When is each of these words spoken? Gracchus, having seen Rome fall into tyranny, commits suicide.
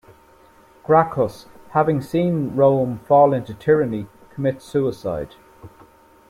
Gracchus, 0.83 1.45
having 1.73 2.01
seen 2.01 2.55
Rome 2.55 2.97
fall 3.05 3.33
into 3.33 3.53
tyranny, 3.53 4.07
commits 4.33 4.65
suicide. 4.65 5.35